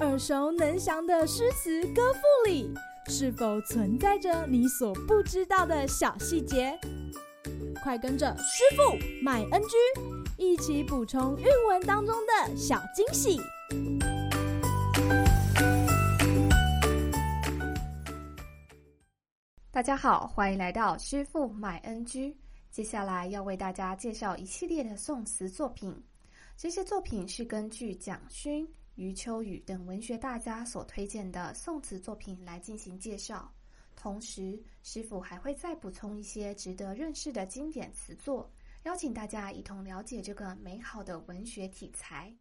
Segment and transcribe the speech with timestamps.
[0.00, 2.72] 耳熟能详的诗词歌赋里，
[3.08, 6.78] 是否存在着你所不知道的小细节？
[7.82, 9.76] 快跟着师傅麦恩居
[10.36, 13.38] 一起补充韵文当中的小惊喜！
[19.70, 22.36] 大家好，欢迎来到师傅麦恩居。
[22.70, 25.94] 接下来要为大家介绍一系列的宋词作品，
[26.60, 33.48] 这些作品是根据蒋勋、余秋雨等文学大家所推荐的宋词作品来进行介绍。
[33.94, 38.50] 同时，师傅还会再补充一些值得认识的经典词作，
[38.82, 42.36] 邀请大家一同了解这个美好的文学题材。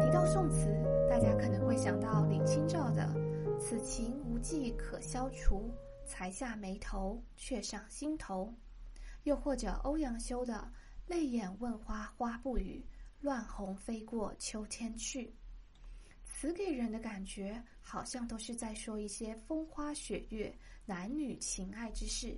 [0.00, 0.74] 提到宋词，
[1.06, 3.14] 大家可能会想到李清照的
[3.60, 5.70] “此情无计可消除，
[6.06, 8.54] 才下眉头，却上心头”，
[9.24, 10.72] 又或者欧阳修的
[11.06, 12.84] “泪眼问花花不语，
[13.20, 15.34] 乱红飞过秋天去”。
[16.24, 22.36] 词给人的感觉好像都是在说一些风花雪月、男女情爱之事。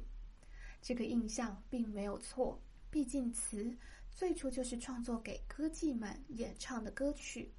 [0.81, 3.77] 这个印象并没有错，毕竟词
[4.11, 7.53] 最初就是创作给歌妓们演唱的歌曲。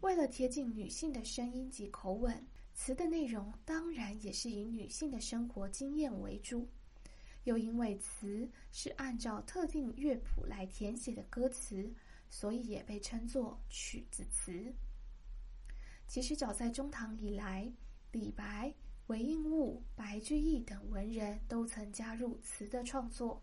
[0.00, 2.44] 为了贴近女性的声音及口吻，
[2.76, 6.68] 词的内容当然也是以女性的生活经验为主。
[7.44, 11.90] 又因为词是按照特定乐谱来填写的歌词，
[12.28, 14.74] 所以也被称作曲子词。
[16.06, 17.72] 其实早在中唐以来，
[18.12, 18.74] 李白、
[19.06, 23.42] 韦应物、白居易等文人都曾加入词的创作，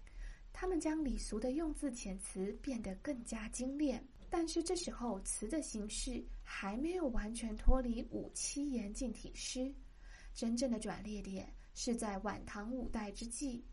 [0.51, 4.05] 他们将礼俗的用字遣词变得更加精炼。
[4.35, 9.71] 但是这时候，词的形式还没有完全脱离五七言近体诗。
[10.33, 13.63] 真正的转捩点是在晚唐五代之际，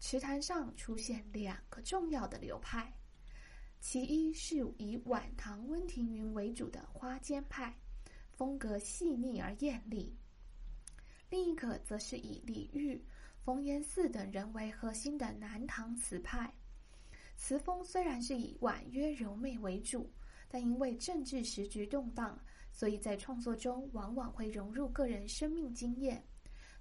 [0.00, 2.92] 词坛上出现两个重要的流派。
[3.78, 7.72] 其一是以晚唐温庭筠为主的花间派，
[8.32, 10.12] 风格细腻而艳丽；
[11.30, 13.00] 另一个则是以李煜、
[13.44, 16.52] 冯延巳等人为核心的南唐词派。
[17.38, 20.12] 词风虽然是以婉约柔媚为主，
[20.48, 22.36] 但因为政治时局动荡，
[22.72, 26.22] 所以在创作中往往会融入个人生命经验。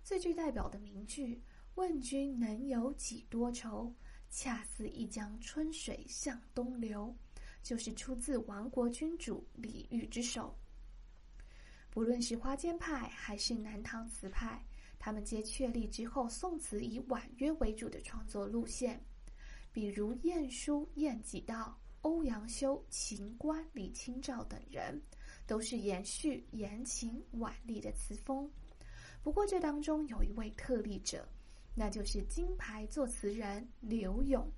[0.04, 1.40] 最具代表的名句
[1.76, 3.94] “问君能有几多愁，
[4.32, 7.16] 恰似一江春水向东流”，
[7.62, 10.58] 就是出自亡国君主李煜之手。
[11.92, 14.60] 不论是花间派还是南唐词派，
[14.98, 19.00] 他们皆确立之后宋词以婉约为主的创作路线。
[19.78, 25.00] 比如晏殊、晏几道、欧阳修、秦观、李清照等人，
[25.46, 28.50] 都是延续言情婉丽的词风。
[29.22, 31.30] 不过这当中有一位特例者，
[31.76, 34.52] 那就是金牌作词人柳永。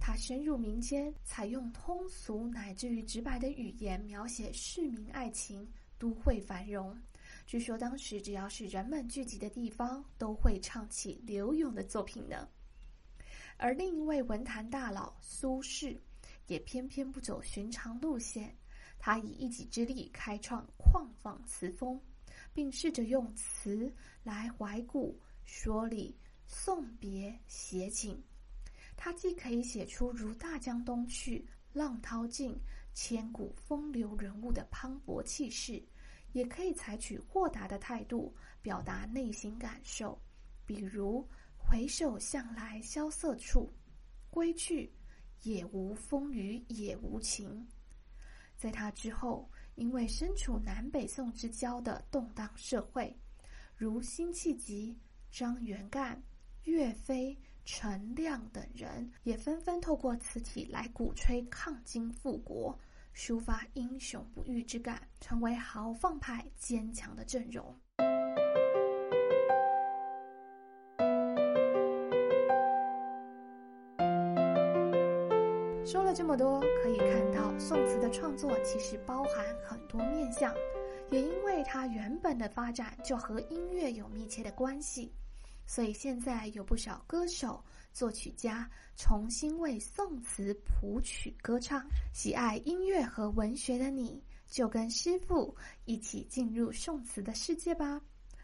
[0.00, 5.64] 他深入民间，采用通俗乃至于直白的语言描写市民爱情、
[6.00, 7.00] 都会繁荣。
[7.46, 12.48] 据说当时只要是人们聚集的地方，都会唱起柳永的作品呢。
[13.62, 15.96] 而另一位文坛大佬苏轼，
[16.48, 18.52] 也偏偏不走寻常路线，
[18.98, 22.00] 他以一己之力开创旷放词风，
[22.52, 28.20] 并试着用词来怀古、说理、送别、写景。
[28.96, 32.60] 他既可以写出如大江东去、浪淘尽、
[32.92, 35.80] 千古风流人物的磅礴气势，
[36.32, 40.20] 也可以采取豁达的态度表达内心感受，
[40.66, 41.24] 比如。
[41.72, 43.72] 回首向来萧瑟处，
[44.28, 44.92] 归去，
[45.40, 47.66] 也无风雨也无晴。
[48.58, 53.16] 在他之后，因为身处南北宋之交的动荡社会，
[53.74, 54.94] 如辛弃疾、
[55.30, 56.22] 张元干、
[56.64, 57.34] 岳飞、
[57.64, 62.78] 陈亮等人，也纷纷透过词体来鼓吹抗金复国，
[63.16, 67.74] 抒发英雄不渝之感，成为豪放派坚强的阵容。
[75.84, 80.54] 说了这么多，可以看到宋词的创作其实包含很多面向，
[81.10, 85.12] 也因为它原本的发展就和音乐有密切的关系，
[85.66, 87.62] 所以现在有不少歌手、
[87.92, 91.84] 作曲家重新为宋词谱曲歌唱。
[92.12, 95.54] 喜爱音乐和文学的你，就跟师傅
[95.84, 98.00] 一起进入宋词的世界吧。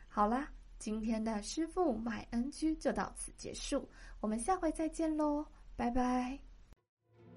[0.08, 3.88] 好啦，今天的师傅麦恩居就到此结束，
[4.20, 5.46] 我们下回再见喽，
[5.76, 6.47] 拜拜。